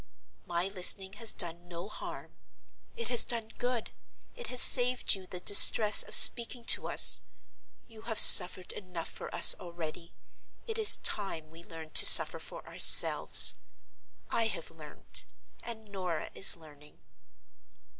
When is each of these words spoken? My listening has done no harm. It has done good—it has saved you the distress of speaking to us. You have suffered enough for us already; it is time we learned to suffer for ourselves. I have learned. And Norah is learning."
My 0.47 0.67
listening 0.67 1.13
has 1.21 1.31
done 1.31 1.67
no 1.67 1.87
harm. 1.87 2.31
It 2.97 3.09
has 3.09 3.23
done 3.23 3.49
good—it 3.59 4.47
has 4.47 4.59
saved 4.59 5.13
you 5.13 5.27
the 5.27 5.39
distress 5.39 6.01
of 6.01 6.15
speaking 6.15 6.65
to 6.73 6.87
us. 6.87 7.21
You 7.87 8.01
have 8.09 8.17
suffered 8.17 8.71
enough 8.71 9.09
for 9.09 9.31
us 9.35 9.53
already; 9.59 10.15
it 10.65 10.79
is 10.79 10.95
time 10.97 11.51
we 11.51 11.63
learned 11.63 11.93
to 11.93 12.05
suffer 12.07 12.39
for 12.39 12.65
ourselves. 12.65 13.53
I 14.31 14.47
have 14.47 14.71
learned. 14.71 15.23
And 15.61 15.87
Norah 15.87 16.31
is 16.33 16.55
learning." 16.55 16.97